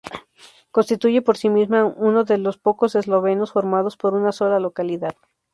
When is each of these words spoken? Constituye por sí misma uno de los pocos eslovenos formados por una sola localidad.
Constituye 0.71 1.21
por 1.21 1.37
sí 1.37 1.49
misma 1.51 1.85
uno 1.85 2.23
de 2.23 2.39
los 2.39 2.57
pocos 2.57 2.95
eslovenos 2.95 3.51
formados 3.51 3.97
por 3.97 4.15
una 4.15 4.31
sola 4.31 4.59
localidad. 4.59 5.13